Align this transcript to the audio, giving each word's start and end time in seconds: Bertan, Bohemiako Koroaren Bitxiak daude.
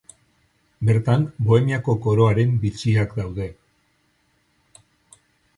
Bertan, 0.89 1.25
Bohemiako 1.49 1.95
Koroaren 2.07 2.57
Bitxiak 2.65 3.15
daude. 3.21 3.51